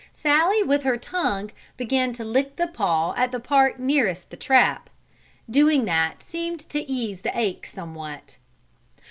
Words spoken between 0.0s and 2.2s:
Sallie, with her tongue, began